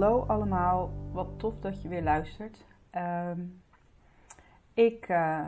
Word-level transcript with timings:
Hallo 0.00 0.24
allemaal, 0.26 0.90
wat 1.12 1.38
tof 1.38 1.58
dat 1.58 1.82
je 1.82 1.88
weer 1.88 2.02
luistert. 2.02 2.66
Ehm, 2.90 3.40
ik 4.74 5.08
uh, 5.08 5.46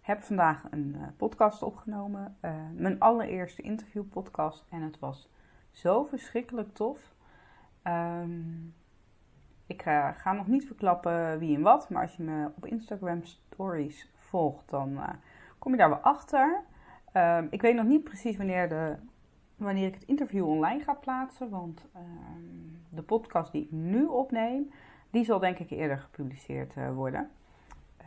heb 0.00 0.20
vandaag 0.20 0.64
een 0.70 0.94
uh, 0.96 1.02
podcast 1.16 1.62
opgenomen, 1.62 2.36
uh, 2.44 2.50
mijn 2.72 3.00
allereerste 3.00 3.62
interviewpodcast 3.62 4.66
en 4.70 4.82
het 4.82 4.98
was 4.98 5.28
zo 5.70 6.04
verschrikkelijk 6.04 6.74
tof. 6.74 7.14
Um, 7.84 8.74
ik 9.66 9.82
ga 10.16 10.32
nog 10.32 10.46
niet 10.46 10.66
verklappen 10.66 11.38
wie 11.38 11.56
en 11.56 11.62
wat, 11.62 11.90
maar 11.90 12.02
als 12.02 12.16
je 12.16 12.22
me 12.22 12.50
op 12.56 12.66
Instagram 12.66 13.24
stories 13.24 14.10
volgt, 14.14 14.70
dan 14.70 15.00
kom 15.58 15.72
je 15.72 15.78
daar 15.78 15.88
wel 15.88 15.98
achter. 15.98 16.62
Um, 17.14 17.46
ik 17.50 17.62
weet 17.62 17.74
nog 17.74 17.86
niet 17.86 18.04
precies 18.04 18.36
wanneer 18.36 18.68
de 18.68 18.96
wanneer 19.60 19.86
ik 19.86 19.94
het 19.94 20.04
interview 20.04 20.48
online 20.48 20.82
ga 20.82 20.94
plaatsen. 20.94 21.50
Want 21.50 21.86
uh, 21.96 22.02
de 22.88 23.02
podcast 23.02 23.52
die 23.52 23.62
ik 23.62 23.70
nu 23.70 24.04
opneem, 24.04 24.70
die 25.10 25.24
zal 25.24 25.38
denk 25.38 25.58
ik 25.58 25.70
eerder 25.70 25.98
gepubliceerd 25.98 26.76
uh, 26.76 26.92
worden. 26.92 27.30
Uh, 28.00 28.06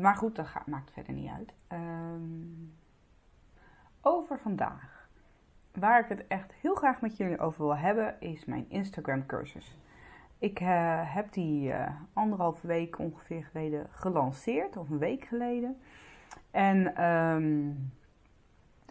maar 0.00 0.14
goed, 0.14 0.36
dat 0.36 0.48
maakt 0.66 0.90
verder 0.90 1.12
niet 1.12 1.30
uit. 1.30 1.54
Um, 1.72 2.72
over 4.00 4.38
vandaag. 4.38 5.08
Waar 5.72 6.00
ik 6.00 6.08
het 6.08 6.26
echt 6.26 6.52
heel 6.52 6.74
graag 6.74 7.00
met 7.00 7.16
jullie 7.16 7.38
over 7.38 7.64
wil 7.64 7.76
hebben, 7.76 8.20
is 8.20 8.44
mijn 8.44 8.64
Instagram 8.68 9.26
cursus. 9.26 9.78
Ik 10.38 10.60
uh, 10.60 11.14
heb 11.14 11.32
die 11.32 11.72
anderhalve 12.12 12.66
week 12.66 12.98
ongeveer 12.98 13.44
geleden 13.44 13.86
gelanceerd, 13.90 14.76
of 14.76 14.90
een 14.90 14.98
week 14.98 15.24
geleden. 15.24 15.78
En 16.50 17.04
um, 17.04 17.92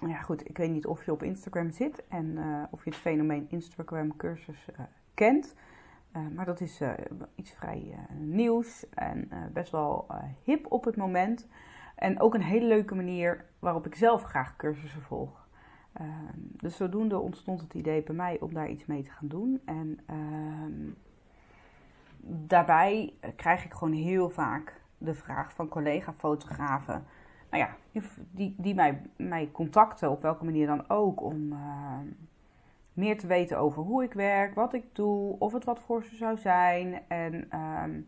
ja, 0.06 0.22
goed, 0.22 0.50
ik 0.50 0.58
weet 0.58 0.72
niet 0.72 0.86
of 0.86 1.06
je 1.06 1.12
op 1.12 1.24
Instagram 1.24 1.72
zit 1.72 2.04
en 2.08 2.26
uh, 2.26 2.64
of 2.72 2.84
je 2.84 2.90
het 2.90 3.00
fenomeen 3.00 3.48
Instagram 3.50 4.16
cursus 4.16 4.68
uh, 4.72 4.86
kent. 5.14 5.56
Uh, 6.16 6.28
maar 6.36 6.46
dat 6.46 6.62
is 6.62 6.82
iets 7.36 7.52
vrij 7.52 7.96
nieuws 8.18 8.90
en 8.90 9.30
best 9.54 9.72
wel 9.72 10.08
hip 10.44 10.72
op 10.72 10.84
het 10.86 10.96
moment. 10.96 11.48
En 11.96 12.20
ook 12.20 12.34
een 12.34 12.42
hele 12.42 12.68
leuke 12.68 12.96
manier 12.96 13.46
waarop 13.60 13.86
ik 13.86 13.96
zelf 13.96 14.24
graag 14.24 14.56
cursussen 14.56 15.02
volg. 15.02 15.48
Ehm, 15.94 16.40
dus 16.40 16.76
zodoende 16.76 17.20
ontstond 17.20 17.62
het 17.62 17.74
idee 17.74 18.04
bij 18.04 18.16
mij 18.16 18.40
om 18.40 18.54
daar 18.54 18.70
iets 18.70 18.86
mee 18.86 19.04
te 19.04 19.10
gaan 19.10 19.28
doen. 19.28 19.62
En 19.66 20.00
ehm, 20.06 20.90
daarbij 22.48 23.14
krijg 23.36 23.66
ik 23.66 23.74
gewoon 23.74 23.94
heel 23.94 24.30
vaak 24.30 24.82
de 24.98 25.14
vraag 25.14 25.54
van 25.54 25.68
collega-fotografen 25.68 27.06
nou 27.50 27.64
ja, 27.64 28.02
die, 28.32 28.56
die 28.58 28.76
mij, 28.76 29.02
mij 29.16 29.50
contacten, 29.52 30.12
op 30.12 30.22
welke 30.22 30.46
manier 30.46 30.68
dan 30.68 30.90
ook, 30.90 31.22
om 31.22 31.52
uh, 31.52 32.00
meer 32.94 33.18
te 33.18 33.28
weten 33.28 33.58
over 33.58 33.84
hoe 33.84 34.04
ik 34.04 34.14
werk, 34.14 34.56
wat 34.56 34.74
ik 34.74 34.84
doe, 34.96 35.36
of 35.40 35.54
het 35.54 35.64
wat 35.64 35.80
voor 35.80 36.04
ze 36.04 36.16
zou 36.16 36.38
zijn. 36.38 37.02
En 37.08 37.34
um, 37.34 38.08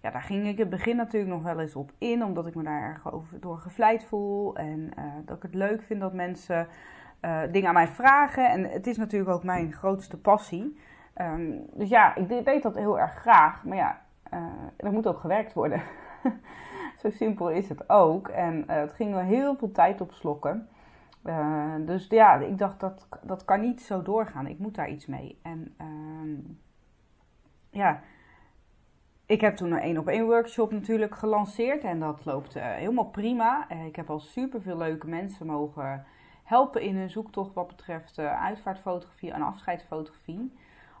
ja, 0.00 0.10
daar 0.10 0.22
ging 0.22 0.46
ik 0.46 0.54
in 0.54 0.60
het 0.60 0.70
begin 0.70 0.96
natuurlijk 0.96 1.32
nog 1.32 1.42
wel 1.42 1.60
eens 1.60 1.76
op 1.76 1.92
in, 1.98 2.24
omdat 2.24 2.46
ik 2.46 2.54
me 2.54 2.62
daar 2.62 2.82
erg 2.82 3.12
over, 3.12 3.40
door 3.40 3.58
gevleid 3.58 4.04
voel. 4.04 4.56
En 4.56 4.90
uh, 4.98 5.04
dat 5.24 5.36
ik 5.36 5.42
het 5.42 5.54
leuk 5.54 5.82
vind 5.82 6.00
dat 6.00 6.12
mensen 6.12 6.68
uh, 7.20 7.40
dingen 7.50 7.68
aan 7.68 7.74
mij 7.74 7.88
vragen. 7.88 8.50
En 8.50 8.64
het 8.64 8.86
is 8.86 8.96
natuurlijk 8.96 9.30
ook 9.30 9.44
mijn 9.44 9.72
grootste 9.72 10.20
passie. 10.20 10.78
Um, 11.16 11.66
dus 11.72 11.88
ja, 11.88 12.14
ik 12.14 12.44
deed 12.44 12.62
dat 12.62 12.74
heel 12.74 12.98
erg 12.98 13.12
graag. 13.12 13.64
Maar 13.64 13.76
ja, 13.76 14.02
er 14.76 14.92
moet 14.92 15.06
ook 15.06 15.18
gewerkt 15.18 15.52
worden. 15.52 15.82
Zo 16.98 17.10
simpel 17.10 17.50
is 17.50 17.68
het 17.68 17.88
ook. 17.88 18.28
En 18.28 18.56
uh, 18.58 18.76
het 18.76 18.92
ging 18.92 19.12
wel 19.12 19.22
heel 19.22 19.56
veel 19.56 19.72
tijd 19.72 20.00
op 20.00 20.12
slokken. 20.12 20.68
Uh, 21.24 21.74
dus 21.80 22.06
ja, 22.08 22.34
ik 22.34 22.58
dacht 22.58 22.80
dat 22.80 23.08
dat 23.22 23.44
kan 23.44 23.60
niet 23.60 23.82
zo 23.82 24.02
doorgaan. 24.02 24.46
Ik 24.46 24.58
moet 24.58 24.74
daar 24.74 24.90
iets 24.90 25.06
mee. 25.06 25.38
En 25.42 25.74
uh, 25.80 26.38
ja, 27.70 28.00
ik 29.26 29.40
heb 29.40 29.56
toen 29.56 29.72
een 29.72 29.78
één 29.78 29.98
op 29.98 30.08
één 30.08 30.24
workshop 30.24 30.72
natuurlijk 30.72 31.14
gelanceerd. 31.14 31.84
En 31.84 32.00
dat 32.00 32.24
loopt 32.24 32.56
uh, 32.56 32.62
helemaal 32.64 33.10
prima. 33.10 33.70
ik 33.70 33.96
heb 33.96 34.10
al 34.10 34.20
super 34.20 34.62
veel 34.62 34.76
leuke 34.76 35.06
mensen 35.06 35.46
mogen 35.46 36.04
helpen 36.44 36.82
in 36.82 36.96
hun 36.96 37.10
zoektocht 37.10 37.54
wat 37.54 37.66
betreft 37.66 38.18
uitvaartfotografie 38.18 39.32
en 39.32 39.42
afscheidsfotografie. 39.42 40.52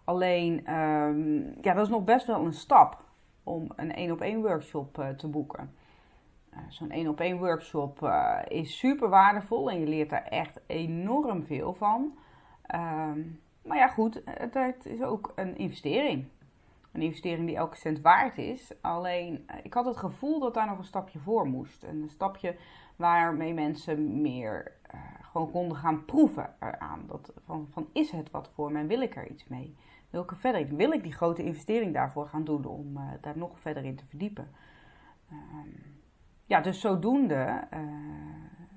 Alleen, 0.04 0.66
ehm, 0.66 1.42
ja, 1.60 1.74
dat 1.74 1.84
is 1.84 1.88
nog 1.88 2.04
best 2.04 2.26
wel 2.26 2.44
een 2.44 2.52
stap 2.52 3.04
om 3.42 3.72
een 3.76 3.94
één 3.94 4.12
op 4.12 4.20
één 4.20 4.40
workshop 4.42 5.14
te 5.16 5.28
boeken. 5.28 5.77
Eh, 6.58 6.64
zo'n 6.68 6.90
één 6.90 7.08
op 7.08 7.20
één 7.20 7.38
workshop 7.38 8.02
uh, 8.02 8.38
is 8.48 8.78
super 8.78 9.08
waardevol 9.08 9.70
en 9.70 9.80
je 9.80 9.86
leert 9.86 10.10
daar 10.10 10.24
echt 10.24 10.60
enorm 10.66 11.44
veel 11.44 11.74
van. 11.74 12.18
Um, 12.74 13.40
maar 13.62 13.76
ja, 13.76 13.88
goed, 13.88 14.22
het, 14.24 14.86
is 14.86 15.02
ook 15.02 15.32
een 15.34 15.56
investering. 15.56 16.24
Een 16.92 17.02
investering 17.02 17.46
die 17.46 17.56
elke 17.56 17.76
cent 17.76 18.00
waard 18.00 18.38
is. 18.38 18.72
Alleen, 18.80 19.44
eh, 19.46 19.56
ik 19.62 19.74
had 19.74 19.84
het 19.84 19.96
gevoel 19.96 20.40
dat 20.40 20.54
daar 20.54 20.66
nog 20.66 20.78
een 20.78 20.84
stapje 20.84 21.18
voor 21.18 21.46
moest. 21.46 21.82
Een 21.82 22.08
stapje 22.08 22.56
waarmee 22.96 23.54
mensen 23.54 24.20
meer 24.20 24.72
uh, 24.94 25.00
gewoon 25.22 25.50
konden 25.50 25.76
gaan 25.76 26.04
proeven 26.04 26.54
eraan. 26.60 27.02
Dat, 27.06 27.32
van, 27.44 27.68
van, 27.70 27.88
is 27.92 28.10
het 28.10 28.30
wat 28.30 28.50
voor 28.54 28.72
mij? 28.72 28.86
Wil 28.86 29.00
ik 29.00 29.16
er 29.16 29.30
iets 29.30 29.48
mee? 29.48 29.76
Wil 30.10 30.22
ik 30.22 30.30
er 30.30 30.36
verder 30.36 30.76
Wil 30.76 30.92
ik 30.92 31.02
die 31.02 31.12
grote 31.12 31.44
investering 31.44 31.94
daarvoor 31.94 32.28
gaan 32.28 32.44
doen 32.44 32.64
om 32.64 32.98
daar 33.20 33.38
nog 33.38 33.60
verder 33.60 33.84
in 33.84 33.96
te 33.96 34.04
verdiepen? 34.06 34.50
Um, 35.32 35.97
ja, 36.48 36.60
dus 36.60 36.80
zodoende 36.80 37.64
uh, 37.74 37.80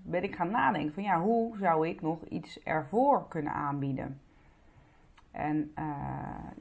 ben 0.03 0.23
ik 0.23 0.35
gaan 0.35 0.51
nadenken 0.51 0.93
van 0.93 1.03
ja, 1.03 1.21
hoe 1.21 1.57
zou 1.57 1.87
ik 1.87 2.01
nog 2.01 2.23
iets 2.23 2.63
ervoor 2.63 3.27
kunnen 3.27 3.53
aanbieden? 3.53 4.21
En 5.31 5.71
uh, 5.79 5.85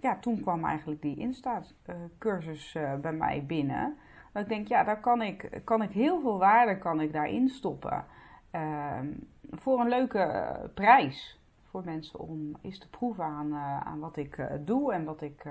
ja, 0.01 0.17
toen 0.17 0.41
kwam 0.41 0.65
eigenlijk 0.65 1.03
die 1.03 1.17
Insta-cursus 1.17 2.75
uh, 2.75 2.95
bij 2.95 3.13
mij 3.13 3.45
binnen. 3.47 3.97
Dat 4.33 4.43
ik 4.43 4.49
denk, 4.49 4.69
ja, 4.69 4.85
daar 4.85 5.01
kan 5.01 5.23
ik, 5.23 5.61
kan 5.65 5.83
ik 5.83 5.91
heel 5.91 6.21
veel 6.21 6.39
waarde 6.39 6.79
kan 6.79 7.01
ik 7.01 7.13
daarin 7.13 7.49
stoppen. 7.49 8.05
Ehm, 8.51 9.07
voor 9.51 9.81
een 9.81 9.89
leuke 9.89 10.71
prijs. 10.75 11.41
Voor 11.71 11.85
mensen 11.85 12.19
om 12.19 12.57
eens 12.63 12.79
te 12.79 12.91
proeven 12.91 13.25
aan, 13.25 13.55
aan 13.85 13.99
wat 13.99 14.17
ik 14.17 14.49
doe 14.61 14.93
en 14.93 15.05
wat 15.05 15.23
ik, 15.23 15.45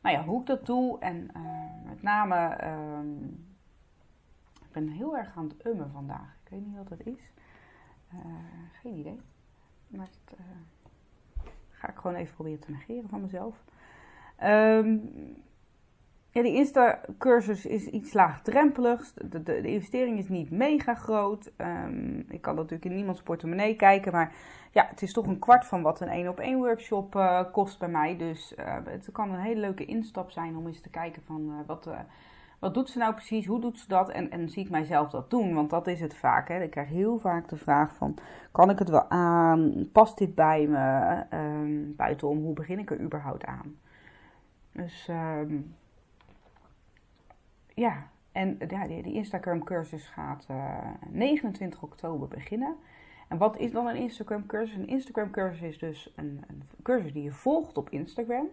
nou 0.00 0.16
ja, 0.16 0.24
hoe 0.24 0.40
ik 0.40 0.46
dat 0.46 0.66
doe. 0.66 0.98
En 1.00 1.30
met 1.86 2.02
name 2.02 2.36
ehm, 2.36 3.16
ben 4.74 4.88
heel 4.88 5.16
erg 5.16 5.36
aan 5.36 5.48
het 5.48 5.66
ummen 5.66 5.90
vandaag. 5.90 6.36
Ik 6.44 6.50
weet 6.50 6.66
niet 6.66 6.76
wat 6.76 6.88
het 6.88 7.06
is. 7.06 7.32
Uh, 8.14 8.20
geen 8.72 8.94
idee. 8.94 9.20
Maar 9.86 10.06
het, 10.06 10.38
uh, 10.38 11.46
ga 11.70 11.88
ik 11.88 11.96
gewoon 11.96 12.16
even 12.16 12.34
proberen 12.34 12.60
te 12.60 12.70
negeren 12.70 13.08
van 13.08 13.20
mezelf. 13.20 13.64
Um, 14.42 15.10
ja, 16.30 16.42
die 16.42 16.54
Insta-cursus 16.54 17.66
is 17.66 17.86
iets 17.86 18.12
laagdrempeligs. 18.12 19.12
De, 19.14 19.28
de, 19.28 19.42
de, 19.42 19.68
investering 19.68 20.18
is 20.18 20.28
niet 20.28 20.50
mega 20.50 20.94
groot. 20.94 21.52
Um, 21.56 22.24
ik 22.28 22.40
kan 22.40 22.54
natuurlijk 22.54 22.84
in 22.84 22.94
niemands 22.94 23.22
portemonnee 23.22 23.76
kijken. 23.76 24.12
Maar 24.12 24.34
ja, 24.70 24.86
het 24.90 25.02
is 25.02 25.12
toch 25.12 25.26
een 25.26 25.38
kwart 25.38 25.66
van 25.66 25.82
wat 25.82 26.00
een 26.00 26.08
één 26.08 26.28
op 26.28 26.40
één 26.40 26.58
workshop 26.58 27.14
uh, 27.14 27.52
kost 27.52 27.78
bij 27.78 27.88
mij. 27.88 28.16
Dus 28.16 28.54
het 28.84 29.08
kan 29.12 29.30
een 29.30 29.40
hele 29.40 29.60
leuke 29.60 29.84
instap 29.84 30.30
zijn 30.30 30.56
om 30.56 30.66
eens 30.66 30.80
te 30.80 30.90
kijken 30.90 31.22
van 31.22 31.66
wat 31.66 31.88
wat 32.64 32.74
doet 32.74 32.90
ze 32.90 32.98
nou 32.98 33.14
precies? 33.14 33.46
Hoe 33.46 33.60
doet 33.60 33.78
ze 33.78 33.88
dat? 33.88 34.10
En, 34.10 34.30
en 34.30 34.48
zie 34.48 34.64
ik 34.64 34.70
mijzelf 34.70 35.10
dat 35.10 35.30
doen? 35.30 35.54
Want 35.54 35.70
dat 35.70 35.86
is 35.86 36.00
het 36.00 36.14
vaak. 36.14 36.48
Hè? 36.48 36.62
Ik 36.62 36.70
krijg 36.70 36.88
heel 36.88 37.18
vaak 37.18 37.48
de 37.48 37.56
vraag 37.56 37.94
van, 37.94 38.16
kan 38.52 38.70
ik 38.70 38.78
het 38.78 38.88
wel 38.88 39.10
aan? 39.10 39.88
Past 39.92 40.18
dit 40.18 40.34
bij 40.34 40.66
me? 40.66 41.24
Um, 41.30 41.94
buitenom, 41.96 42.42
hoe 42.42 42.54
begin 42.54 42.78
ik 42.78 42.90
er 42.90 43.00
überhaupt 43.00 43.44
aan? 43.44 43.76
Dus 44.72 45.08
um, 45.10 45.74
ja, 47.74 48.06
en 48.32 48.56
ja, 48.68 48.86
die 48.86 49.14
Instagram 49.14 49.64
cursus 49.64 50.06
gaat 50.06 50.46
uh, 50.50 50.56
eh, 50.56 50.88
29 51.10 51.82
oktober 51.82 52.28
beginnen. 52.28 52.76
En 53.28 53.38
wat 53.38 53.58
is 53.58 53.72
dan 53.72 53.86
een 53.86 53.96
Instagram 53.96 54.46
cursus? 54.46 54.76
Een 54.76 54.88
Instagram 54.88 55.30
cursus 55.30 55.60
is 55.60 55.78
dus 55.78 56.12
een, 56.16 56.44
een 56.48 56.62
cursus 56.82 57.12
die 57.12 57.22
je 57.22 57.32
volgt 57.32 57.76
op 57.76 57.90
Instagram. 57.90 58.46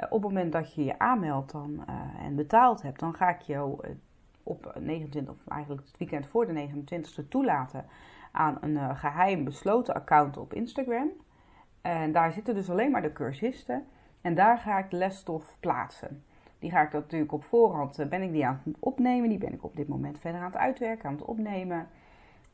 Op 0.00 0.22
het 0.22 0.32
moment 0.32 0.52
dat 0.52 0.74
je 0.74 0.84
je 0.84 0.98
aanmeldt 0.98 1.52
dan, 1.52 1.84
en 2.22 2.36
betaald 2.36 2.82
hebt, 2.82 3.00
dan 3.00 3.14
ga 3.14 3.28
ik 3.28 3.40
jou 3.40 3.80
op 4.42 4.74
29, 4.80 5.34
of 5.34 5.48
eigenlijk 5.48 5.86
het 5.86 5.98
weekend 5.98 6.26
voor 6.26 6.46
de 6.46 6.68
29e 6.68 7.28
toelaten 7.28 7.84
aan 8.32 8.58
een 8.60 8.96
geheim 8.96 9.44
besloten 9.44 9.94
account 9.94 10.36
op 10.36 10.54
Instagram. 10.54 11.08
En 11.80 12.12
daar 12.12 12.32
zitten 12.32 12.54
dus 12.54 12.70
alleen 12.70 12.90
maar 12.90 13.02
de 13.02 13.12
cursisten. 13.12 13.86
En 14.20 14.34
daar 14.34 14.58
ga 14.58 14.78
ik 14.78 14.90
de 14.90 14.96
lesstof 14.96 15.56
plaatsen. 15.60 16.22
Die 16.58 16.70
ga 16.70 16.82
ik 16.82 16.92
natuurlijk 16.92 17.32
op 17.32 17.44
voorhand, 17.44 18.08
ben 18.08 18.22
ik 18.22 18.32
die 18.32 18.46
aan 18.46 18.60
het 18.64 18.76
opnemen. 18.78 19.28
Die 19.28 19.38
ben 19.38 19.52
ik 19.52 19.64
op 19.64 19.76
dit 19.76 19.88
moment 19.88 20.18
verder 20.18 20.40
aan 20.40 20.46
het 20.46 20.56
uitwerken, 20.56 21.08
aan 21.08 21.14
het 21.14 21.24
opnemen. 21.24 21.88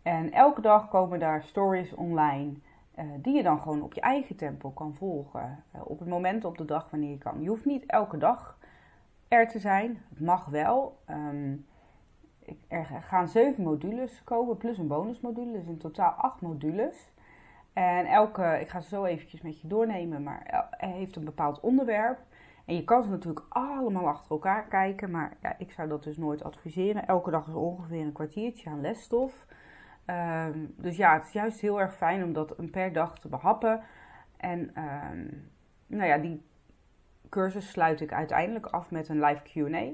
En 0.03 0.33
elke 0.33 0.61
dag 0.61 0.89
komen 0.89 1.19
daar 1.19 1.43
stories 1.43 1.95
online 1.95 2.53
uh, 2.99 3.05
die 3.19 3.35
je 3.35 3.43
dan 3.43 3.61
gewoon 3.61 3.83
op 3.83 3.93
je 3.93 4.01
eigen 4.01 4.37
tempo 4.37 4.71
kan 4.71 4.95
volgen. 4.95 5.65
Uh, 5.75 5.81
op 5.85 5.99
het 5.99 6.09
moment 6.09 6.45
op 6.45 6.59
de 6.59 6.65
dag 6.65 6.91
wanneer 6.91 7.11
je 7.11 7.19
kan. 7.19 7.43
Je 7.43 7.49
hoeft 7.49 7.65
niet 7.65 7.87
elke 7.87 8.19
dag 8.19 8.59
er 9.29 9.49
te 9.49 9.59
zijn. 9.59 10.03
Het 10.09 10.21
mag 10.21 10.47
wel. 10.47 10.99
Um, 11.11 11.67
er 12.69 12.85
gaan 12.85 13.29
zeven 13.29 13.65
modules 13.65 14.25
komen 14.25 14.57
plus 14.57 14.79
een 14.79 14.89
bonusmodule. 14.89 15.53
Dus 15.53 15.67
in 15.67 15.79
totaal 15.79 16.11
acht 16.11 16.41
modules. 16.41 17.13
En 17.73 18.07
elke, 18.07 18.59
ik 18.61 18.69
ga 18.69 18.81
ze 18.81 18.89
zo 18.89 19.05
eventjes 19.05 19.43
met 19.43 19.61
je 19.61 19.69
doornemen, 19.69 20.23
maar 20.23 20.69
heeft 20.77 21.17
een 21.17 21.25
bepaald 21.25 21.61
onderwerp. 21.61 22.19
En 22.65 22.75
je 22.75 22.85
kan 22.85 23.03
ze 23.03 23.09
natuurlijk 23.09 23.47
allemaal 23.49 24.09
achter 24.09 24.31
elkaar 24.31 24.65
kijken, 24.65 25.11
maar 25.11 25.37
ja, 25.43 25.55
ik 25.59 25.73
zou 25.73 25.89
dat 25.89 26.03
dus 26.03 26.17
nooit 26.17 26.45
adviseren. 26.45 27.07
Elke 27.07 27.31
dag 27.31 27.49
is 27.49 27.55
ongeveer 27.55 28.01
een 28.01 28.13
kwartiertje 28.13 28.71
aan 28.71 28.81
lesstof. 28.81 29.47
Um, 30.07 30.75
dus 30.77 30.97
ja, 30.97 31.15
het 31.15 31.25
is 31.25 31.33
juist 31.33 31.61
heel 31.61 31.81
erg 31.81 31.95
fijn 31.95 32.25
om 32.25 32.33
dat 32.33 32.59
een 32.59 32.71
per 32.71 32.93
dag 32.93 33.19
te 33.19 33.29
behappen. 33.29 33.81
En 34.37 34.61
um, 34.61 35.51
nou 35.87 36.09
ja, 36.09 36.19
die 36.19 36.43
cursus 37.29 37.71
sluit 37.71 38.01
ik 38.01 38.13
uiteindelijk 38.13 38.67
af 38.67 38.91
met 38.91 39.09
een 39.09 39.21
live 39.21 39.43
QA. 39.43 39.89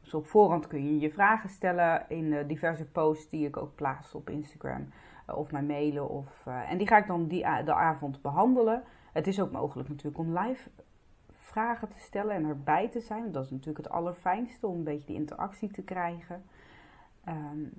Dus 0.00 0.14
op 0.14 0.26
voorhand 0.26 0.66
kun 0.66 0.84
je 0.84 0.98
je 0.98 1.10
vragen 1.10 1.48
stellen 1.48 2.04
in 2.08 2.24
uh, 2.24 2.48
diverse 2.48 2.84
posts 2.84 3.28
die 3.28 3.46
ik 3.46 3.56
ook 3.56 3.74
plaats 3.74 4.14
op 4.14 4.30
Instagram. 4.30 4.88
Uh, 5.28 5.36
of 5.36 5.52
mij 5.52 5.62
mailen. 5.62 6.08
Of, 6.08 6.44
uh, 6.48 6.70
en 6.70 6.78
die 6.78 6.86
ga 6.86 6.96
ik 6.96 7.06
dan 7.06 7.26
die, 7.26 7.42
de 7.64 7.74
avond 7.74 8.22
behandelen. 8.22 8.82
Het 9.12 9.26
is 9.26 9.40
ook 9.40 9.50
mogelijk 9.50 9.88
natuurlijk 9.88 10.18
om 10.18 10.38
live 10.38 10.70
vragen 11.30 11.88
te 11.88 11.98
stellen 11.98 12.34
en 12.34 12.44
erbij 12.44 12.88
te 12.88 13.00
zijn. 13.00 13.32
Dat 13.32 13.44
is 13.44 13.50
natuurlijk 13.50 13.84
het 13.84 13.90
allerfijnste 13.90 14.66
om 14.66 14.76
een 14.76 14.84
beetje 14.84 15.06
die 15.06 15.16
interactie 15.16 15.70
te 15.70 15.82
krijgen. 15.82 16.44
Um, 17.28 17.72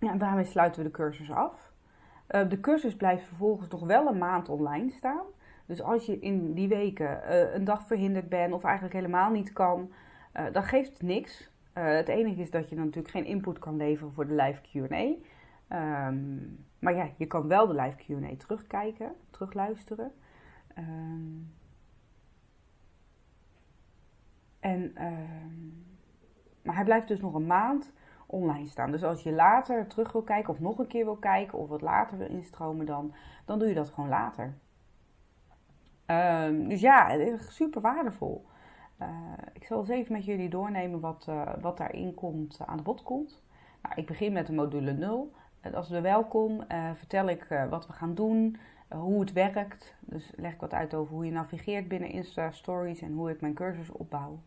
ja, 0.00 0.14
daarmee 0.14 0.44
sluiten 0.44 0.82
we 0.82 0.88
de 0.88 0.94
cursus 0.94 1.30
af. 1.30 1.72
Uh, 2.30 2.48
de 2.48 2.60
cursus 2.60 2.96
blijft 2.96 3.24
vervolgens 3.24 3.68
nog 3.68 3.80
wel 3.80 4.06
een 4.06 4.18
maand 4.18 4.48
online 4.48 4.90
staan. 4.90 5.24
Dus 5.66 5.82
als 5.82 6.06
je 6.06 6.18
in 6.18 6.54
die 6.54 6.68
weken 6.68 7.20
uh, 7.24 7.54
een 7.54 7.64
dag 7.64 7.86
verhinderd 7.86 8.28
bent 8.28 8.52
of 8.52 8.64
eigenlijk 8.64 8.94
helemaal 8.94 9.30
niet 9.30 9.52
kan, 9.52 9.92
uh, 10.36 10.44
dan 10.52 10.62
geeft 10.62 10.92
het 10.92 11.02
niks. 11.02 11.50
het 11.72 12.08
enige 12.08 12.40
is 12.40 12.50
dat 12.50 12.68
je 12.68 12.76
natuurlijk 12.76 13.08
geen 13.08 13.24
input 13.24 13.58
kan 13.58 13.76
leveren 13.76 14.12
voor 14.12 14.26
de 14.26 14.34
live 14.34 14.60
QA. 14.60 15.14
Um, 16.06 16.64
maar 16.78 16.94
ja, 16.94 17.08
je 17.16 17.26
kan 17.26 17.48
wel 17.48 17.66
de 17.66 17.74
live 17.74 17.96
QA 17.96 18.36
terugkijken, 18.36 19.14
terugluisteren. 19.30 20.12
Um, 20.78 21.54
en, 24.60 24.92
maar 26.62 26.74
hij 26.74 26.84
blijft 26.84 27.08
dus 27.08 27.20
nog 27.20 27.34
een 27.34 27.46
maand 27.46 27.92
online 28.26 28.68
staan. 28.68 28.90
Dus 28.90 29.04
als 29.04 29.22
je 29.22 29.32
later 29.32 29.86
terug 29.86 30.12
wil 30.12 30.22
kijken 30.22 30.52
of 30.52 30.60
nog 30.60 30.78
een 30.78 30.86
keer 30.86 31.04
wil 31.04 31.16
kijken 31.16 31.58
of 31.58 31.68
wat 31.68 31.82
later 31.82 32.18
wil 32.18 32.28
instromen 32.28 32.86
dan, 32.86 33.14
dan 33.44 33.58
doe 33.58 33.68
je 33.68 33.74
dat 33.74 33.88
gewoon 33.88 34.08
later. 34.08 34.54
Um, 36.06 36.68
dus 36.68 36.80
ja, 36.80 37.36
super 37.38 37.80
waardevol. 37.80 38.46
Uh, 39.02 39.08
ik 39.52 39.64
zal 39.64 39.78
eens 39.78 39.88
even 39.88 40.12
met 40.12 40.24
jullie 40.24 40.48
doornemen 40.48 41.00
wat, 41.00 41.26
uh, 41.28 41.52
wat 41.60 41.76
daarin 41.76 42.14
komt, 42.14 42.58
uh, 42.60 42.66
aan 42.66 42.76
de 42.76 42.82
bod 42.82 43.02
komt. 43.02 43.42
Nou, 43.82 43.94
ik 43.94 44.06
begin 44.06 44.32
met 44.32 44.46
de 44.46 44.52
module 44.52 44.92
0. 44.92 45.32
als 45.74 45.88
we 45.88 46.00
welkom 46.00 46.64
vertel 46.94 47.28
ik 47.28 47.66
wat 47.70 47.86
we 47.86 47.92
gaan 47.92 48.14
doen, 48.14 48.56
hoe 48.88 49.20
het 49.20 49.32
werkt. 49.32 49.96
Dus 50.00 50.32
leg 50.36 50.52
ik 50.52 50.60
wat 50.60 50.74
uit 50.74 50.94
over 50.94 51.14
hoe 51.14 51.24
je 51.24 51.32
navigeert 51.32 51.88
binnen 51.88 52.10
Insta 52.10 52.50
Stories 52.50 53.00
en 53.00 53.12
hoe 53.12 53.30
ik 53.30 53.40
mijn 53.40 53.54
cursus 53.54 53.90
opbouw. 53.90 54.38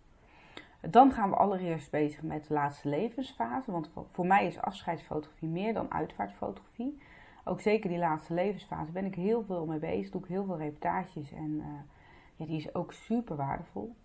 Dan 0.81 1.11
gaan 1.11 1.29
we 1.29 1.35
allereerst 1.35 1.91
bezig 1.91 2.23
met 2.23 2.47
de 2.47 2.53
laatste 2.53 2.89
levensfase. 2.89 3.71
Want 3.71 3.91
voor 4.11 4.25
mij 4.25 4.45
is 4.45 4.61
afscheidsfotografie 4.61 5.49
meer 5.49 5.73
dan 5.73 5.91
uitvaartfotografie. 5.91 7.01
Ook 7.43 7.61
zeker 7.61 7.89
die 7.89 7.99
laatste 7.99 8.33
levensfase 8.33 8.91
ben 8.91 9.05
ik 9.05 9.15
heel 9.15 9.43
veel 9.43 9.65
mee 9.65 9.79
bezig. 9.79 10.11
Doe 10.11 10.21
ik 10.21 10.27
heel 10.27 10.45
veel 10.45 10.57
reportages. 10.57 11.31
En 11.31 11.51
uh, 11.51 11.65
ja, 12.35 12.45
die 12.45 12.57
is 12.57 12.75
ook 12.75 12.93
super 12.93 13.35
waardevol 13.35 13.95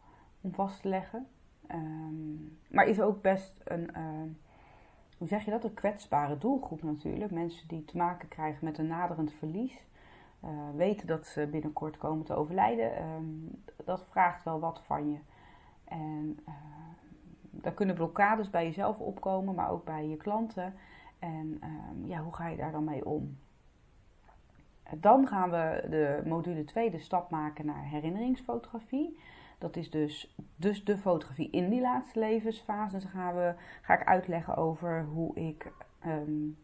om 0.41 0.55
vast 0.55 0.81
te 0.81 0.89
leggen. 0.89 1.27
Um, 1.71 2.59
maar 2.71 2.87
is 2.87 3.01
ook 3.01 3.23
best 3.23 3.61
een, 3.65 3.91
uh, 3.97 4.33
hoe 5.19 5.29
zeg 5.29 5.45
je 5.45 5.51
dat, 5.51 5.65
een 5.65 5.75
kwetsbare 5.75 6.39
doelgroep 6.39 6.83
natuurlijk. 6.83 7.31
Mensen 7.31 7.69
die 7.69 7.85
te 7.85 7.97
maken 7.97 8.29
krijgen 8.29 8.65
met 8.65 8.79
een 8.79 8.87
naderend 8.87 9.33
verlies. 9.33 9.87
Uh, 10.45 10.51
weten 10.77 11.07
dat 11.07 11.27
ze 11.27 11.47
binnenkort 11.47 11.99
komen 11.99 12.25
te 12.25 12.35
overlijden. 12.35 13.03
Um, 13.03 13.63
dat 13.85 14.05
vraagt 14.11 14.45
wel 14.45 14.61
wat 14.61 14.83
van 14.85 15.11
je. 15.11 15.19
En 15.95 16.39
uh, 16.49 16.55
daar 17.51 17.73
kunnen 17.73 17.95
blokkades 17.95 18.51
bij 18.51 18.65
jezelf 18.65 18.99
opkomen, 18.99 19.55
maar 19.55 19.71
ook 19.71 19.85
bij 19.85 20.09
je 20.09 20.17
klanten. 20.17 20.75
En 21.19 21.61
uh, 21.63 22.09
ja, 22.09 22.23
hoe 22.23 22.35
ga 22.35 22.49
je 22.49 22.57
daar 22.57 22.73
dan 22.73 22.85
mee 22.85 23.07
om? 23.07 23.39
Dan 24.97 25.27
gaan 25.27 25.51
we 25.51 25.87
de 25.91 26.23
module 26.25 26.65
2 26.65 26.91
de 26.91 26.99
stap 26.99 27.31
maken 27.31 27.67
naar 27.67 27.85
herinneringsfotografie. 27.85 29.19
Dat 29.59 29.77
is 29.77 29.91
dus, 29.91 30.35
dus 30.57 30.85
de 30.85 30.99
fotografie 30.99 31.51
in 31.51 31.69
die 31.69 31.81
laatste 31.81 32.19
levensfase. 32.19 32.95
Dus 32.97 33.05
gaan 33.05 33.35
we, 33.35 33.55
ga 33.83 34.01
ik 34.01 34.07
uitleggen 34.07 34.57
over 34.57 35.05
hoe 35.05 35.35
ik. 35.37 35.73
Um, 36.07 36.57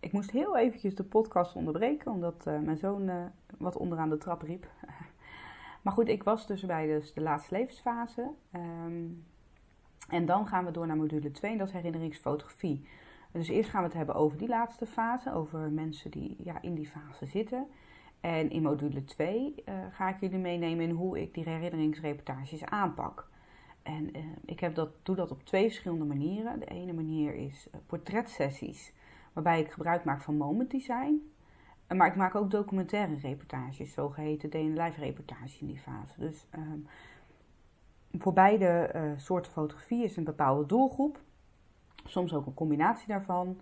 ik 0.00 0.12
moest 0.12 0.30
heel 0.30 0.56
eventjes 0.56 0.94
de 0.94 1.04
podcast 1.04 1.56
onderbreken, 1.56 2.12
omdat 2.12 2.44
uh, 2.48 2.58
mijn 2.58 2.76
zoon 2.76 3.08
uh, 3.08 3.24
wat 3.58 3.76
onderaan 3.76 4.10
de 4.10 4.18
trap 4.18 4.42
riep. 4.42 4.66
Maar 5.82 5.92
goed, 5.92 6.08
ik 6.08 6.22
was 6.22 6.46
dus 6.46 6.66
bij 6.66 6.86
dus 6.86 7.12
de 7.12 7.20
laatste 7.20 7.54
levensfase. 7.54 8.30
Um, 8.52 9.24
en 10.08 10.26
dan 10.26 10.46
gaan 10.46 10.64
we 10.64 10.70
door 10.70 10.86
naar 10.86 10.96
module 10.96 11.30
2, 11.30 11.52
en 11.52 11.58
dat 11.58 11.66
is 11.66 11.72
herinneringsfotografie. 11.72 12.86
Dus 13.32 13.48
eerst 13.48 13.70
gaan 13.70 13.80
we 13.80 13.86
het 13.86 13.96
hebben 13.96 14.14
over 14.14 14.38
die 14.38 14.48
laatste 14.48 14.86
fase, 14.86 15.32
over 15.32 15.70
mensen 15.70 16.10
die 16.10 16.36
ja, 16.38 16.62
in 16.62 16.74
die 16.74 16.86
fase 16.86 17.26
zitten. 17.26 17.66
En 18.20 18.50
in 18.50 18.62
module 18.62 19.04
2 19.04 19.54
uh, 19.64 19.74
eh, 19.74 19.86
ga 19.90 20.08
ik 20.08 20.20
jullie 20.20 20.38
meenemen 20.38 20.84
in 20.84 20.90
hoe 20.90 21.20
ik 21.20 21.34
die 21.34 21.44
herinneringsreportages 21.44 22.64
aanpak. 22.64 23.28
En 23.82 24.16
uh, 24.16 24.22
ik 24.44 24.60
heb 24.60 24.74
dat, 24.74 24.90
doe 25.02 25.16
dat 25.16 25.30
op 25.30 25.44
twee 25.44 25.64
verschillende 25.64 26.04
manieren. 26.04 26.58
De 26.58 26.66
ene 26.66 26.92
manier 26.92 27.34
is 27.34 27.66
uh, 27.68 27.80
portretsessies, 27.86 28.92
waarbij 29.32 29.60
ik 29.60 29.70
gebruik 29.70 30.04
maak 30.04 30.22
van 30.22 30.36
moment 30.36 30.70
design. 30.70 31.31
Maar 31.96 32.06
ik 32.06 32.16
maak 32.16 32.34
ook 32.34 32.50
documentaire 32.50 33.14
reportages, 33.14 33.92
zogeheten 33.92 34.50
day-in-life 34.50 35.00
reportages 35.00 35.60
in 35.60 35.66
die 35.66 35.78
fase. 35.78 36.14
Dus 36.18 36.46
um, 36.54 36.86
voor 38.12 38.32
beide 38.32 38.92
uh, 38.94 39.02
soorten 39.16 39.52
fotografie 39.52 40.04
is 40.04 40.16
een 40.16 40.24
bepaalde 40.24 40.66
doelgroep. 40.66 41.20
Soms 42.04 42.34
ook 42.34 42.46
een 42.46 42.54
combinatie 42.54 43.08
daarvan. 43.08 43.60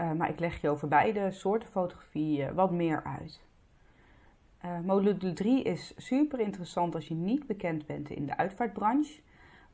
Uh, 0.00 0.12
maar 0.12 0.28
ik 0.28 0.40
leg 0.40 0.60
je 0.60 0.68
over 0.68 0.88
beide 0.88 1.30
soorten 1.30 1.68
fotografie 1.68 2.46
wat 2.46 2.70
meer 2.70 3.04
uit. 3.04 3.40
module 4.84 5.32
3 5.32 5.62
is 5.62 5.94
super 5.96 6.40
interessant 6.40 6.94
als 6.94 7.08
je 7.08 7.14
niet 7.14 7.46
bekend 7.46 7.86
bent 7.86 8.10
in 8.10 8.26
de 8.26 8.36
uitvaartbranche. 8.36 9.20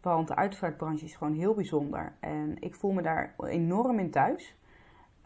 Want 0.00 0.28
de 0.28 0.36
uitvaartbranche 0.36 1.04
is 1.04 1.16
gewoon 1.16 1.34
heel 1.34 1.54
bijzonder. 1.54 2.12
En 2.20 2.56
ik 2.60 2.74
voel 2.74 2.92
me 2.92 3.02
daar 3.02 3.34
enorm 3.38 3.98
in 3.98 4.10
thuis. 4.10 4.56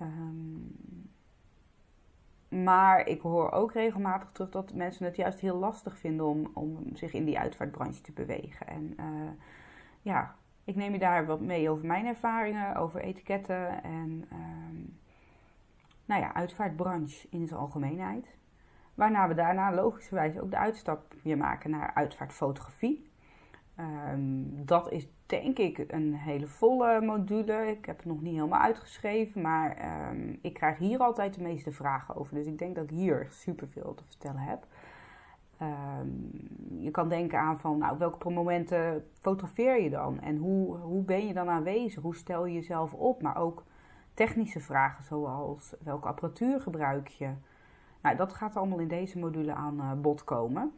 Um, 0.01 1.10
maar 2.51 3.07
ik 3.07 3.21
hoor 3.21 3.51
ook 3.51 3.73
regelmatig 3.73 4.31
terug 4.33 4.51
dat 4.51 4.75
mensen 4.75 5.05
het 5.05 5.17
juist 5.17 5.41
heel 5.41 5.57
lastig 5.57 5.99
vinden 5.99 6.27
om, 6.27 6.51
om 6.55 6.97
zich 6.97 7.13
in 7.13 7.25
die 7.25 7.39
uitvaartbranche 7.39 8.01
te 8.01 8.13
bewegen. 8.13 8.67
En 8.67 8.97
uh, 9.01 9.31
ja, 10.03 10.35
ik 10.65 10.77
neem 10.77 10.93
je 10.93 10.99
daar 10.99 11.27
wat 11.27 11.41
mee 11.41 11.71
over 11.71 11.87
mijn 11.87 12.07
ervaringen, 12.07 12.77
over 12.77 13.01
etiketten 13.01 13.83
en 13.83 14.29
uh, 14.33 14.39
nou 16.05 16.21
ja, 16.21 16.35
uitvaartbranche 16.35 17.27
in 17.31 17.47
zijn 17.47 17.61
algemeenheid. 17.61 18.39
Waarna 18.95 19.29
we 19.29 19.35
daarna 19.35 19.75
logischerwijs 19.75 20.39
ook 20.39 20.51
de 20.51 20.59
uitstap 20.59 21.15
weer 21.23 21.37
maken 21.37 21.71
naar 21.71 21.95
uitvaartfotografie. 21.95 23.10
Um, 23.81 24.65
dat 24.65 24.91
is 24.91 25.09
denk 25.27 25.59
ik 25.59 25.85
een 25.93 26.15
hele 26.15 26.47
volle 26.47 27.01
module. 27.01 27.67
Ik 27.67 27.85
heb 27.85 27.97
het 27.97 28.07
nog 28.07 28.21
niet 28.21 28.35
helemaal 28.35 28.61
uitgeschreven, 28.61 29.41
maar 29.41 29.77
um, 30.11 30.39
ik 30.43 30.55
krijg 30.55 30.79
hier 30.79 30.99
altijd 30.99 31.35
de 31.35 31.43
meeste 31.43 31.73
vragen 31.73 32.17
over. 32.17 32.35
Dus 32.35 32.47
ik 32.47 32.59
denk 32.59 32.75
dat 32.75 32.85
ik 32.85 32.91
hier 32.91 33.27
superveel 33.31 33.95
te 33.95 34.05
vertellen 34.05 34.41
heb. 34.41 34.67
Um, 35.63 36.31
je 36.79 36.91
kan 36.91 37.09
denken 37.09 37.39
aan 37.39 37.59
van, 37.59 37.79
nou, 37.79 37.99
welke 37.99 38.31
momenten 38.31 39.07
fotografeer 39.21 39.83
je 39.83 39.91
dan? 39.91 40.21
En 40.21 40.37
hoe, 40.37 40.77
hoe 40.77 41.03
ben 41.03 41.27
je 41.27 41.33
dan 41.33 41.49
aanwezig? 41.49 42.03
Hoe 42.03 42.17
stel 42.17 42.47
je 42.47 42.55
jezelf 42.55 42.95
op? 42.95 43.23
Maar 43.23 43.37
ook 43.37 43.65
technische 44.15 44.61
vragen 44.61 45.05
zoals, 45.05 45.75
welke 45.83 46.09
apparatuur 46.09 46.61
gebruik 46.61 47.09
je? 47.09 47.31
Nou, 48.03 48.17
dat 48.17 48.33
gaat 48.33 48.57
allemaal 48.57 48.79
in 48.79 48.89
deze 48.89 49.19
module 49.19 49.55
aan 49.55 49.77
uh, 49.77 49.93
bod 49.93 50.25
komen. 50.25 50.73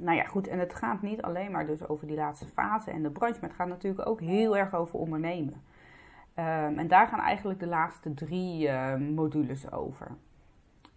Nou 0.00 0.16
ja, 0.16 0.24
goed, 0.24 0.46
en 0.46 0.58
het 0.58 0.74
gaat 0.74 1.02
niet 1.02 1.22
alleen 1.22 1.50
maar 1.50 1.66
dus 1.66 1.88
over 1.88 2.06
die 2.06 2.16
laatste 2.16 2.46
fase 2.46 2.90
en 2.90 3.02
de 3.02 3.10
branche, 3.10 3.38
maar 3.40 3.48
het 3.48 3.58
gaat 3.58 3.68
natuurlijk 3.68 4.08
ook 4.08 4.20
heel 4.20 4.56
erg 4.56 4.74
over 4.74 4.98
ondernemen. 4.98 5.62
Um, 6.34 6.78
en 6.78 6.88
daar 6.88 7.08
gaan 7.08 7.20
eigenlijk 7.20 7.60
de 7.60 7.66
laatste 7.66 8.14
drie 8.14 8.68
uh, 8.68 8.94
modules 8.94 9.72
over. 9.72 10.06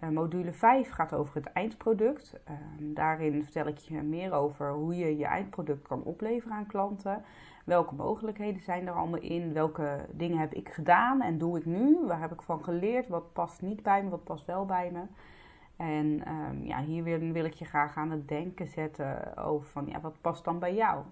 Uh, 0.04 0.10
module 0.10 0.54
5 0.54 0.90
gaat 0.90 1.14
over 1.14 1.36
het 1.36 1.46
eindproduct. 1.46 2.40
Um, 2.50 2.94
daarin 2.94 3.44
vertel 3.44 3.68
ik 3.68 3.78
je 3.78 4.02
meer 4.02 4.34
over 4.34 4.72
hoe 4.72 4.98
je 4.98 5.18
je 5.18 5.26
eindproduct 5.26 5.88
kan 5.88 6.04
opleveren 6.04 6.56
aan 6.56 6.66
klanten. 6.66 7.24
Welke 7.66 7.96
mogelijkheden 7.96 8.62
zijn 8.62 8.88
er 8.88 8.94
allemaal 8.94 9.20
in? 9.20 9.54
Welke 9.54 10.06
dingen 10.12 10.38
heb 10.38 10.54
ik 10.54 10.70
gedaan 10.70 11.22
en 11.22 11.38
doe 11.38 11.58
ik 11.58 11.66
nu? 11.66 11.98
Waar 12.06 12.22
heb 12.22 12.32
ik 12.32 12.42
van 12.42 12.64
geleerd? 12.64 13.08
Wat 13.08 13.34
past 13.34 13.62
niet 13.62 13.84
bij 13.84 14.04
me? 14.04 14.10
Wat 14.10 14.24
past 14.24 14.46
wel 14.46 14.66
bij 14.66 14.92
me? 14.92 15.02
En 15.82 16.24
um, 16.28 16.64
ja, 16.64 16.82
hier 16.82 17.04
wil, 17.04 17.46
ik 17.46 17.54
je 17.54 17.66
graag 17.66 17.98
aan 17.98 18.12
het 18.12 18.28
denken 18.28 18.68
zetten 18.68 19.38
over 19.38 19.68
van 19.68 19.88
ja, 19.88 20.00
wat 20.00 20.22
past 20.22 20.44
dan 20.44 20.60
bij 20.60 20.76
jou? 20.76 21.04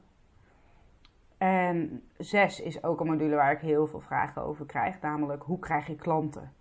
En 1.38 2.04
zes 2.18 2.62
is 2.62 2.84
ook 2.84 3.00
een 3.00 3.08
module 3.08 3.36
waar 3.36 3.52
ik 3.52 3.60
heel 3.60 3.88
veel 3.88 4.00
vragen 4.00 4.42
over 4.42 4.66
krijg, 4.66 5.02
namelijk 5.02 5.44
hoe 5.44 5.60
krijg 5.60 5.88
je 5.88 5.96
klanten? 5.96 6.54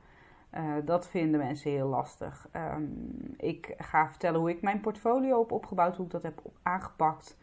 Uh, 0.55 0.75
dat 0.85 1.09
vinden 1.09 1.41
mensen 1.41 1.71
heel 1.71 1.89
lastig. 1.89 2.49
Um, 2.53 3.35
ik 3.37 3.75
ga 3.79 4.09
vertellen 4.09 4.41
hoe 4.41 4.51
ik 4.51 4.63
mijn 4.63 4.81
portfolio 4.81 5.41
heb 5.41 5.53
opgebouwd, 5.53 5.97
hoe 5.97 6.07
ik 6.07 6.13
dat 6.13 6.23
heb 6.23 6.43
aangepakt. 6.63 7.39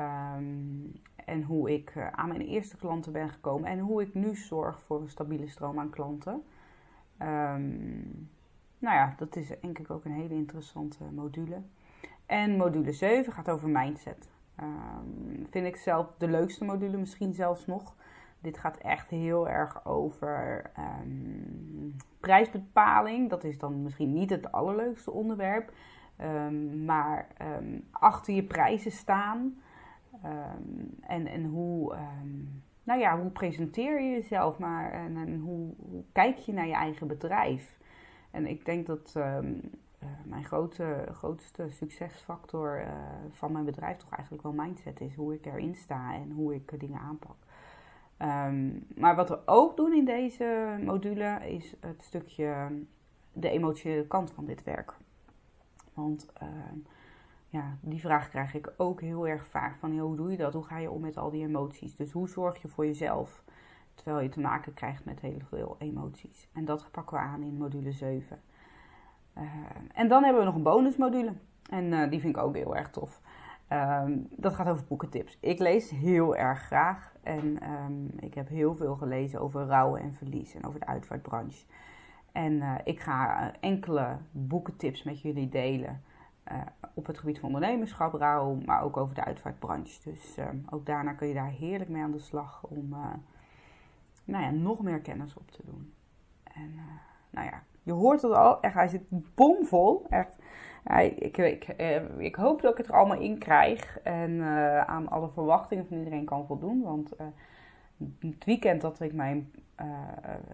Um, 0.00 0.92
en 1.24 1.42
hoe 1.42 1.72
ik 1.72 1.94
uh, 1.94 2.08
aan 2.08 2.28
mijn 2.28 2.40
eerste 2.40 2.76
klanten 2.76 3.12
ben 3.12 3.30
gekomen 3.30 3.68
en 3.70 3.78
hoe 3.78 4.02
ik 4.02 4.14
nu 4.14 4.34
zorg 4.34 4.82
voor 4.82 5.00
een 5.00 5.08
stabiele 5.08 5.48
stroom 5.48 5.78
aan 5.78 5.90
klanten. 5.90 6.44
Um, 7.22 8.28
nou 8.84 8.96
ja, 8.96 9.14
dat 9.16 9.36
is 9.36 9.52
denk 9.60 9.78
ik 9.78 9.90
ook 9.90 10.04
een 10.04 10.12
hele 10.12 10.34
interessante 10.34 11.04
module. 11.04 11.62
En 12.26 12.56
module 12.56 12.92
7 12.92 13.32
gaat 13.32 13.50
over 13.50 13.68
mindset. 13.68 14.28
Um, 14.60 15.46
vind 15.50 15.66
ik 15.66 15.76
zelf 15.76 16.14
de 16.18 16.28
leukste 16.28 16.64
module 16.64 16.96
misschien 16.96 17.34
zelfs 17.34 17.66
nog. 17.66 17.96
Dit 18.40 18.58
gaat 18.58 18.76
echt 18.76 19.10
heel 19.10 19.48
erg 19.48 19.84
over 19.86 20.62
um, 21.02 21.96
prijsbepaling. 22.20 23.30
Dat 23.30 23.44
is 23.44 23.58
dan 23.58 23.82
misschien 23.82 24.12
niet 24.12 24.30
het 24.30 24.52
allerleukste 24.52 25.10
onderwerp. 25.10 25.72
Um, 26.20 26.84
maar 26.84 27.26
achter 27.90 28.34
je 28.34 28.44
prijzen 28.44 28.92
staan. 28.92 29.58
en, 31.00 31.26
en 31.26 31.44
hoe, 31.44 31.96
nou 32.82 33.00
ja, 33.00 33.20
hoe 33.20 33.30
presenteer 33.30 34.00
je 34.00 34.10
jezelf? 34.10 34.58
Maar, 34.58 34.92
en, 34.92 35.16
en 35.16 35.38
hoe, 35.38 35.74
kijk 36.12 36.36
je 36.36 36.52
naar 36.52 36.66
je 36.66 36.74
eigen 36.74 37.06
bedrijf? 37.06 37.78
En 38.34 38.46
ik 38.46 38.64
denk 38.64 38.86
dat 38.86 39.14
uh, 39.16 39.38
mijn 40.24 40.44
grote, 40.44 41.06
grootste 41.12 41.70
succesfactor 41.70 42.80
uh, 42.80 42.88
van 43.30 43.52
mijn 43.52 43.64
bedrijf 43.64 43.96
toch 43.96 44.10
eigenlijk 44.10 44.42
wel 44.42 44.52
mindset 44.52 45.00
is. 45.00 45.14
Hoe 45.14 45.34
ik 45.34 45.46
erin 45.46 45.74
sta 45.74 46.14
en 46.14 46.30
hoe 46.30 46.54
ik 46.54 46.80
dingen 46.80 47.00
aanpak. 47.00 47.36
Um, 48.18 48.86
maar 48.96 49.16
wat 49.16 49.28
we 49.28 49.38
ook 49.46 49.76
doen 49.76 49.92
in 49.92 50.04
deze 50.04 50.78
module 50.84 51.50
is 51.50 51.74
het 51.80 52.02
stukje 52.02 52.68
de 53.32 53.50
emotionele 53.50 54.06
kant 54.06 54.30
van 54.30 54.44
dit 54.44 54.62
werk. 54.62 54.94
Want 55.94 56.32
uh, 56.42 56.48
ja, 57.48 57.76
die 57.80 58.00
vraag 58.00 58.28
krijg 58.28 58.54
ik 58.54 58.72
ook 58.76 59.00
heel 59.00 59.28
erg 59.28 59.46
vaak 59.46 59.76
van 59.76 59.98
hoe 59.98 60.16
doe 60.16 60.30
je 60.30 60.36
dat? 60.36 60.52
Hoe 60.52 60.64
ga 60.64 60.78
je 60.78 60.90
om 60.90 61.00
met 61.00 61.16
al 61.16 61.30
die 61.30 61.46
emoties? 61.46 61.96
Dus 61.96 62.12
hoe 62.12 62.28
zorg 62.28 62.62
je 62.62 62.68
voor 62.68 62.86
jezelf 62.86 63.43
terwijl 63.94 64.20
je 64.20 64.28
te 64.28 64.40
maken 64.40 64.74
krijgt 64.74 65.04
met 65.04 65.20
heel 65.20 65.40
veel 65.48 65.76
emoties? 65.78 66.48
En 66.52 66.64
dat 66.64 66.88
pakken 66.90 67.16
we 67.16 67.22
aan 67.22 67.42
in 67.42 67.56
module 67.56 67.92
7. 67.92 68.40
Uh, 69.38 69.44
en 69.92 70.08
dan 70.08 70.22
hebben 70.22 70.40
we 70.40 70.46
nog 70.46 70.56
een 70.56 70.62
bonusmodule. 70.62 71.32
En 71.70 71.84
uh, 71.84 72.10
die 72.10 72.20
vind 72.20 72.36
ik 72.36 72.42
ook 72.42 72.54
heel 72.54 72.76
erg 72.76 72.90
tof. 72.90 73.20
Um, 73.72 74.26
dat 74.30 74.54
gaat 74.54 74.68
over 74.68 74.84
boekentips. 74.88 75.38
Ik 75.40 75.58
lees 75.58 75.90
heel 75.90 76.36
erg 76.36 76.58
graag. 76.58 77.14
En 77.22 77.70
um, 77.70 78.10
ik 78.18 78.34
heb 78.34 78.48
heel 78.48 78.74
veel 78.74 78.94
gelezen 78.94 79.40
over 79.40 79.66
rouwen 79.66 80.00
en 80.00 80.14
verlies 80.14 80.54
en 80.54 80.66
over 80.66 80.80
de 80.80 80.86
uitvaartbranche. 80.86 81.64
En 82.32 82.52
uh, 82.52 82.74
ik 82.84 83.00
ga 83.00 83.52
enkele 83.60 84.16
boekentips 84.30 85.02
met 85.02 85.20
jullie 85.20 85.48
delen. 85.48 86.02
op 86.94 87.06
het 87.06 87.18
gebied 87.18 87.38
van 87.38 87.48
ondernemerschap, 87.48 88.12
rouw, 88.12 88.58
maar 88.64 88.82
ook 88.82 88.96
over 88.96 89.14
de 89.14 89.24
uitvaartbranche. 89.24 90.10
Dus 90.10 90.36
ook 90.70 90.86
daarna 90.86 91.12
kun 91.12 91.28
je 91.28 91.34
daar 91.34 91.50
heerlijk 91.50 91.90
mee 91.90 92.02
aan 92.02 92.10
de 92.10 92.18
slag 92.18 92.62
om 92.68 92.96
nou 94.24 94.44
ja, 94.44 94.50
nog 94.50 94.82
meer 94.82 95.00
kennis 95.00 95.36
op 95.36 95.50
te 95.50 95.62
doen. 95.64 95.92
En 96.42 96.74
nou 97.30 97.46
ja, 97.46 97.62
je 97.82 97.92
hoort 97.92 98.22
het 98.22 98.32
al, 98.32 98.60
echt, 98.60 98.74
hij 98.74 98.88
zit 98.88 99.02
bomvol. 99.34 100.06
Echt. 100.08 100.38
ik, 101.18 101.36
ik, 101.36 101.64
eh, 101.64 102.18
ik, 102.18 102.34
hoop 102.34 102.62
dat 102.62 102.72
ik 102.72 102.78
het 102.78 102.88
er 102.88 102.94
allemaal 102.94 103.20
in 103.20 103.38
krijg 103.38 103.98
en 103.98 104.30
uh, 104.30 104.80
aan 104.80 105.08
alle 105.08 105.28
verwachtingen 105.28 105.86
van 105.86 105.96
iedereen 105.96 106.24
kan 106.24 106.46
voldoen. 106.46 106.82
Want 106.82 107.10
het 108.18 108.44
weekend 108.44 108.80
dat 108.80 109.00
ik 109.00 109.12
mijn 109.12 109.52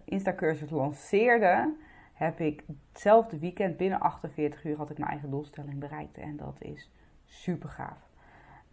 Insta-cursus 0.04 0.70
lanceerde, 0.70 1.74
heb 2.12 2.40
ik 2.40 2.64
hetzelfde 2.92 3.38
weekend 3.38 3.76
binnen 3.76 4.00
48 4.00 4.64
uur 4.64 4.76
had 4.76 4.90
ik 4.90 4.98
mijn 4.98 5.10
eigen 5.10 5.30
doelstelling 5.30 5.78
bereikt. 5.78 6.18
En 6.18 6.36
dat 6.36 6.56
is 6.58 6.90
super 7.24 7.68
gaaf. 7.68 8.09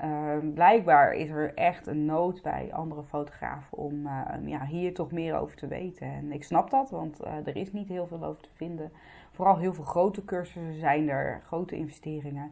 Uh, 0.03 0.37
blijkbaar 0.53 1.13
is 1.13 1.29
er 1.29 1.53
echt 1.53 1.87
een 1.87 2.05
nood 2.05 2.41
bij 2.41 2.73
andere 2.73 3.03
fotografen 3.03 3.77
om 3.77 4.05
uh, 4.05 4.21
ja, 4.45 4.65
hier 4.65 4.93
toch 4.93 5.11
meer 5.11 5.37
over 5.37 5.57
te 5.57 5.67
weten. 5.67 6.07
En 6.07 6.31
ik 6.31 6.43
snap 6.43 6.69
dat, 6.69 6.89
want 6.89 7.21
uh, 7.21 7.47
er 7.47 7.55
is 7.55 7.73
niet 7.73 7.87
heel 7.87 8.07
veel 8.07 8.23
over 8.23 8.43
te 8.43 8.49
vinden. 8.53 8.91
Vooral 9.31 9.57
heel 9.57 9.73
veel 9.73 9.83
grote 9.83 10.25
cursussen 10.25 10.79
zijn 10.79 11.09
er, 11.09 11.41
grote 11.45 11.75
investeringen. 11.75 12.51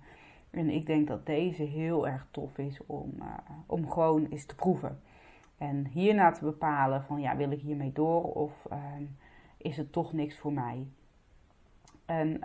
En 0.50 0.70
ik 0.70 0.86
denk 0.86 1.08
dat 1.08 1.25
deze 1.25 1.64
heel 1.64 2.08
erg 2.08 2.28
tof 2.32 2.58
is 2.58 2.80
om, 2.86 3.14
eh, 3.20 3.28
om 3.66 3.90
gewoon 3.90 4.25
eens 4.25 4.46
te 4.46 4.56
proeven. 4.56 5.00
En 5.58 5.88
hierna 5.88 6.32
te 6.32 6.44
bepalen 6.44 7.04
van 7.04 7.22
ja, 7.22 7.36
wil 7.36 7.52
ik 7.52 7.62
hiermee 7.62 7.92
door 7.92 8.24
of 8.24 8.66
ehm, 8.70 9.04
is 9.58 9.78
het 9.78 9.92
toch 9.92 10.14
niks 10.14 10.38
voor 10.38 10.54
mij? 10.54 10.88
En 12.06 12.40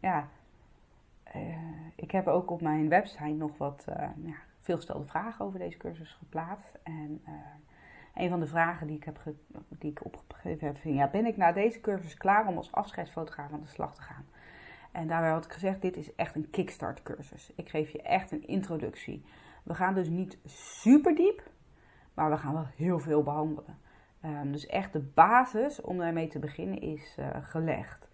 ja, 0.00 0.28
uh, 1.36 1.56
ik 1.94 2.10
heb 2.10 2.26
ook 2.26 2.50
op 2.50 2.60
mijn 2.60 2.88
website 2.88 3.24
nog 3.24 3.58
wat 3.58 3.86
uh, 3.88 4.08
ja, 4.24 4.36
veelgestelde 4.60 5.06
vragen 5.06 5.44
over 5.44 5.58
deze 5.58 5.78
cursus 5.78 6.12
geplaatst. 6.12 6.78
En 6.82 7.22
uh, 7.28 7.34
een 8.14 8.28
van 8.28 8.40
de 8.40 8.46
vragen 8.46 8.86
die 8.86 8.96
ik, 8.96 9.04
heb 9.04 9.20
die 9.68 9.90
ik 9.90 10.04
opgegeven 10.04 10.66
heb, 10.66 10.78
vind, 10.78 10.96
ja, 10.96 11.08
ben 11.08 11.26
ik 11.26 11.36
na 11.36 11.52
deze 11.52 11.80
cursus 11.80 12.16
klaar 12.16 12.46
om 12.46 12.56
als 12.56 12.72
afscheidsfotograaf 12.72 13.52
aan 13.52 13.60
de 13.60 13.66
slag 13.66 13.94
te 13.94 14.02
gaan? 14.02 14.24
En 14.92 15.08
daarbij 15.08 15.30
had 15.30 15.44
ik 15.44 15.52
gezegd, 15.52 15.82
dit 15.82 15.96
is 15.96 16.14
echt 16.14 16.34
een 16.34 16.50
kickstart 16.50 17.02
cursus. 17.02 17.52
Ik 17.56 17.68
geef 17.68 17.90
je 17.90 18.02
echt 18.02 18.30
een 18.30 18.46
introductie. 18.46 19.24
We 19.62 19.74
gaan 19.74 19.94
dus 19.94 20.08
niet 20.08 20.38
super 20.44 21.14
diep, 21.14 21.50
maar 22.14 22.30
we 22.30 22.36
gaan 22.36 22.52
wel 22.52 22.66
heel 22.76 22.98
veel 22.98 23.22
behandelen. 23.22 23.78
Um, 24.24 24.52
dus 24.52 24.66
echt 24.66 24.92
de 24.92 25.00
basis 25.00 25.80
om 25.80 25.98
daarmee 25.98 26.28
te 26.28 26.38
beginnen 26.38 26.80
is 26.80 27.18
gelegd. 27.40 28.08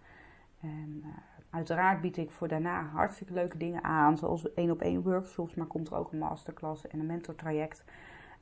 En 0.61 1.03
Uiteraard 1.49 2.01
bied 2.01 2.17
ik 2.17 2.31
voor 2.31 2.47
daarna 2.47 2.83
hartstikke 2.83 3.33
leuke 3.33 3.57
dingen 3.57 3.83
aan, 3.83 4.17
zoals 4.17 4.53
één 4.53 4.71
op 4.71 4.81
één 4.81 5.01
workshops, 5.01 5.55
maar 5.55 5.67
komt 5.67 5.87
er 5.87 5.95
ook 5.95 6.11
een 6.11 6.17
masterclass 6.17 6.87
en 6.87 6.99
een 6.99 7.05
mentortraject. 7.05 7.83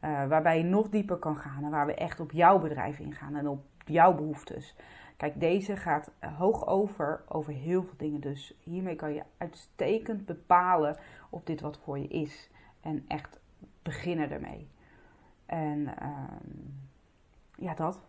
Uh, 0.02 0.28
waarbij 0.28 0.58
je 0.58 0.64
nog 0.64 0.90
dieper 0.90 1.18
kan 1.18 1.38
gaan 1.38 1.64
en 1.64 1.70
waar 1.70 1.86
we 1.86 1.94
echt 1.94 2.20
op 2.20 2.32
jouw 2.32 2.60
bedrijf 2.60 3.00
ingaan 3.00 3.36
en 3.36 3.48
op 3.48 3.64
jouw 3.86 4.14
behoeftes. 4.16 4.76
Kijk, 5.18 5.40
deze 5.40 5.78
gaat 5.78 6.12
hoog 6.38 6.68
over, 6.68 7.24
over 7.28 7.54
heel 7.54 7.84
veel 7.84 7.98
dingen. 7.98 8.22
Dus 8.22 8.54
hiermee 8.64 8.96
kan 8.96 9.14
je 9.14 9.24
uitstekend 9.38 10.26
bepalen 10.26 10.98
of 11.30 11.44
dit 11.44 11.62
wat 11.62 11.78
voor 11.78 12.00
je 12.00 12.08
is. 12.08 12.50
En 12.82 13.06
echt 13.08 13.40
beginnen 13.82 14.32
ermee. 14.32 14.68
En 15.46 15.80
uh, 15.80 16.20
ja, 17.56 17.74
dat 17.74 18.00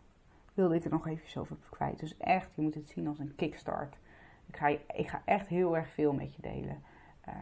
wilde 0.54 0.74
ik 0.74 0.84
er 0.84 0.90
nog 0.90 1.06
even 1.06 1.40
over 1.40 1.56
kwijt. 1.70 1.98
Dus 1.98 2.16
echt, 2.16 2.50
je 2.54 2.62
moet 2.62 2.74
het 2.74 2.88
zien 2.88 3.08
als 3.08 3.18
een 3.18 3.34
kickstart. 3.36 3.96
Ik 4.46 4.56
ga, 4.56 4.68
ik 4.94 5.08
ga 5.08 5.22
echt 5.24 5.48
heel 5.48 5.76
erg 5.76 5.88
veel 5.88 6.12
met 6.12 6.34
je 6.34 6.42
delen. 6.42 6.82
Uh, 7.28 7.34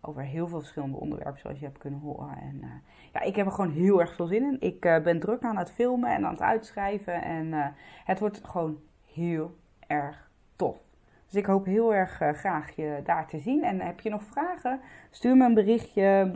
over 0.00 0.22
heel 0.22 0.48
veel 0.48 0.58
verschillende 0.58 0.96
onderwerpen, 0.96 1.40
zoals 1.40 1.58
je 1.58 1.64
hebt 1.64 1.78
kunnen 1.78 2.00
horen. 2.00 2.36
En 2.40 2.60
uh, 2.62 2.70
ja, 3.12 3.20
ik 3.20 3.36
heb 3.36 3.46
er 3.46 3.52
gewoon 3.52 3.72
heel 3.72 4.00
erg 4.00 4.14
veel 4.14 4.26
zin 4.26 4.42
in. 4.42 4.56
Ik 4.60 4.84
uh, 4.84 4.98
ben 4.98 5.20
druk 5.20 5.42
aan 5.42 5.56
het 5.56 5.72
filmen 5.72 6.10
en 6.10 6.24
aan 6.24 6.32
het 6.32 6.42
uitschrijven. 6.42 7.22
En 7.22 7.74
het 8.04 8.18
wordt 8.18 8.40
gewoon 8.44 8.78
heel 9.12 9.56
erg 9.86 10.30
tof. 10.56 10.76
Dus 11.26 11.34
ik 11.34 11.46
hoop 11.46 11.64
heel 11.64 11.94
erg 11.94 12.10
graag 12.38 12.70
je 12.70 13.00
daar 13.04 13.26
te 13.26 13.38
zien. 13.38 13.64
En 13.64 13.80
heb 13.80 14.00
je 14.00 14.10
nog 14.10 14.22
vragen? 14.22 14.80
Stuur 15.10 15.36
me 15.36 15.44
een 15.44 15.54
berichtje 15.54 16.30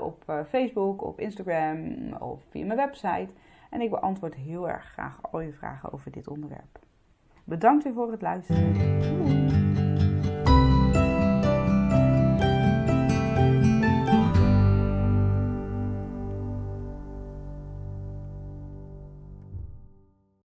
op 0.00 0.44
Facebook, 0.48 1.04
op 1.04 1.20
Instagram 1.20 2.12
of 2.12 2.42
via 2.50 2.64
mijn 2.64 2.78
website. 2.78 3.28
En 3.70 3.80
ik 3.80 3.90
beantwoord 3.90 4.34
heel 4.34 4.68
erg 4.68 4.84
graag 4.84 5.18
al 5.22 5.40
je 5.40 5.52
vragen 5.52 5.92
over 5.92 6.10
dit 6.10 6.28
onderwerp. 6.28 6.78
Bedankt 7.48 7.84
weer 7.84 7.92
voor 7.92 8.10
het 8.10 8.22
luisteren. 8.22 8.74
Doei. 8.74 9.67